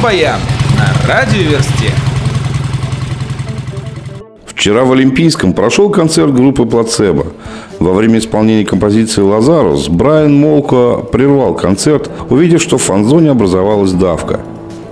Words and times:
Рок-баян 0.00 0.40
на 0.78 1.08
радиоверсте. 1.08 1.92
Вчера 4.46 4.84
в 4.84 4.92
Олимпийском 4.92 5.52
прошел 5.52 5.90
концерт 5.90 6.32
группы 6.34 6.64
«Плацебо». 6.64 7.26
Во 7.78 7.92
время 7.92 8.18
исполнения 8.18 8.64
композиции 8.64 9.20
«Лазарус» 9.20 9.88
Брайан 9.88 10.34
Молко 10.34 11.06
прервал 11.12 11.54
концерт, 11.54 12.10
увидев, 12.30 12.62
что 12.62 12.78
в 12.78 12.82
фан-зоне 12.82 13.30
образовалась 13.30 13.92
давка. 13.92 14.40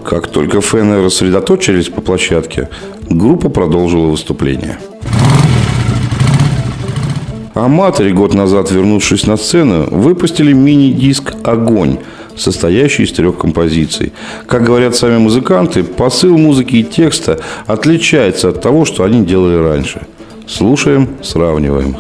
Как 0.05 0.29
только 0.29 0.61
фэны 0.61 1.03
рассредоточились 1.03 1.89
по 1.89 2.03
площадке, 2.03 2.69
группа 3.09 3.49
продолжила 3.49 4.09
выступление. 4.09 4.79
Аматоры, 7.55 8.13
год 8.13 8.35
назад 8.35 8.71
вернувшись 8.71 9.27
на 9.27 9.37
сцену, 9.37 9.89
выпустили 9.91 10.53
мини-диск 10.53 11.35
«Огонь», 11.45 11.99
состоящий 12.39 13.03
из 13.03 13.13
трех 13.13 13.37
композиций. 13.39 14.13
Как 14.47 14.65
говорят 14.65 14.97
сами 14.97 15.19
музыканты, 15.19 15.83
посыл 15.85 16.39
музыки 16.39 16.77
и 16.77 16.85
текста 16.85 17.39
отличается 17.67 18.49
от 18.49 18.63
того, 18.63 18.85
что 18.85 19.05
они 19.05 19.25
делали 19.25 19.57
раньше. 19.57 20.03
Слушаем, 20.47 21.09
сравниваем. 21.23 21.97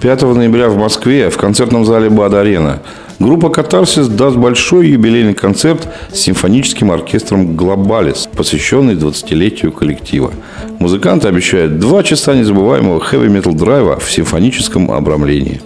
5 0.00 0.22
ноября 0.22 0.68
в 0.68 0.76
Москве 0.76 1.30
в 1.30 1.36
концертном 1.36 1.84
зале 1.84 2.08
«Бад-Арена» 2.10 2.80
группа 3.18 3.48
«Катарсис» 3.48 4.08
даст 4.08 4.36
большой 4.36 4.88
юбилейный 4.88 5.34
концерт 5.34 5.88
с 6.12 6.18
симфоническим 6.18 6.90
оркестром 6.90 7.56
«Глобалис», 7.56 8.28
посвященный 8.36 8.94
20-летию 8.94 9.72
коллектива. 9.72 10.32
Музыканты 10.78 11.28
обещают 11.28 11.78
два 11.78 12.02
часа 12.02 12.34
незабываемого 12.34 13.00
хэви-метал 13.00 13.54
драйва 13.54 13.98
в 13.98 14.10
симфоническом 14.10 14.90
обрамлении. 14.90 15.60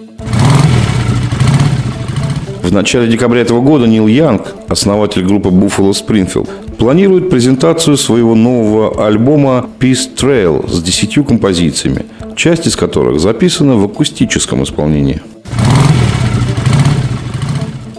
В 2.63 2.73
начале 2.73 3.09
декабря 3.09 3.41
этого 3.41 3.61
года 3.63 3.87
Нил 3.87 4.07
Янг, 4.07 4.55
основатель 4.69 5.25
группы 5.25 5.49
Buffalo 5.49 5.93
Springfield, 5.93 6.49
планирует 6.79 7.31
презентацию 7.31 7.97
своего 7.97 8.35
нового 8.35 9.07
альбома 9.07 9.67
Peace 9.79 10.15
Trail 10.15 10.71
с 10.71 10.83
десятью 10.83 11.25
композициями, 11.25 12.05
часть 12.37 12.67
из 12.67 12.77
которых 12.77 13.19
записана 13.19 13.77
в 13.77 13.85
акустическом 13.85 14.63
исполнении. 14.63 15.21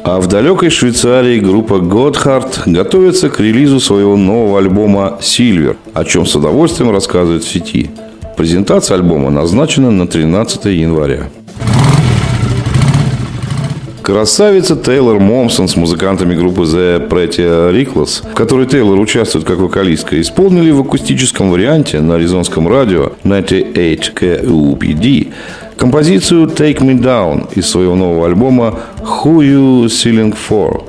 А 0.04 0.20
в 0.20 0.28
далекой 0.28 0.70
Швейцарии 0.70 1.40
группа 1.40 1.76
Godhard 1.76 2.64
готовится 2.66 3.30
к 3.30 3.40
релизу 3.40 3.80
своего 3.80 4.16
нового 4.16 4.60
альбома 4.60 5.18
Silver, 5.22 5.76
о 5.94 6.06
чем 6.06 6.26
с 6.26 6.36
удовольствием 6.36 6.92
рассказывает 6.92 7.44
в 7.44 7.50
сети. 7.50 7.90
Презентация 8.38 8.96
альбома 8.96 9.30
назначена 9.30 9.92
на 9.92 10.08
13 10.08 10.66
января. 10.66 11.30
Красавица 14.12 14.76
Тейлор 14.76 15.22
Момсон 15.22 15.70
с 15.70 15.78
музыкантами 15.78 16.36
группы 16.36 16.64
The 16.64 17.08
Pretty 17.08 17.72
Reckless, 17.72 18.30
в 18.30 18.34
которой 18.34 18.66
Тейлор 18.66 19.00
участвует 19.00 19.46
как 19.46 19.60
вокалистка, 19.60 20.20
исполнили 20.20 20.70
в 20.70 20.82
акустическом 20.82 21.50
варианте 21.50 22.02
на 22.02 22.16
аризонском 22.16 22.68
радио 22.68 23.14
98 23.24 24.14
KUPD 24.14 25.32
композицию 25.78 26.48
Take 26.48 26.80
Me 26.80 27.02
Down 27.02 27.48
из 27.56 27.70
своего 27.70 27.96
нового 27.96 28.28
альбома 28.28 28.80
Who 29.00 29.38
You 29.38 29.86
Sealing 29.86 30.36
For. 30.36 30.84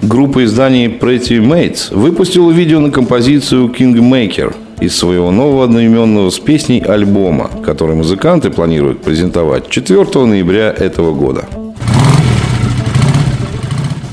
Группа 0.00 0.44
изданий 0.44 0.86
Pretty 0.86 1.46
Mates 1.46 1.94
выпустила 1.94 2.50
видео 2.50 2.80
на 2.80 2.90
композицию 2.90 3.66
Kingmaker– 3.68 4.54
из 4.80 4.96
своего 4.96 5.30
нового 5.30 5.64
одноименного 5.64 6.30
с 6.30 6.38
песней 6.38 6.80
альбома, 6.80 7.50
который 7.64 7.94
музыканты 7.94 8.50
планируют 8.50 9.02
презентовать 9.02 9.68
4 9.68 10.24
ноября 10.24 10.70
этого 10.70 11.12
года. 11.12 11.44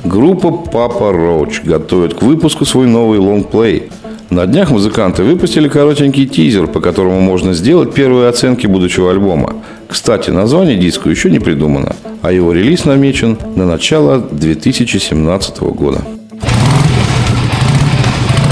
Группа 0.04 0.52
Папа 0.52 1.14
Роуч 1.14 1.62
готовит 1.64 2.16
к 2.16 2.22
выпуску 2.22 2.66
свой 2.66 2.88
новый 2.88 3.20
лонгплей. 3.20 3.90
На 4.30 4.46
днях 4.46 4.70
музыканты 4.70 5.24
выпустили 5.24 5.68
коротенький 5.68 6.26
тизер, 6.26 6.68
по 6.68 6.80
которому 6.80 7.20
можно 7.22 7.54
сделать 7.54 7.94
первые 7.94 8.30
оценки 8.30 8.66
будущего 8.68 9.12
альбома. 9.12 9.56
Кстати, 9.88 10.30
название 10.30 10.78
диску 10.78 11.10
еще 11.10 11.30
не 11.30 11.40
придумано, 11.40 11.96
а 12.22 12.32
его 12.32 12.54
релиз 12.54 12.86
намечен 12.86 13.38
на 13.56 13.66
начало 13.66 14.20
2017 14.20 15.60
года. 15.62 16.02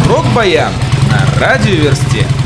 Рок-баян 0.07 0.71
радиоверсте. 1.39 2.38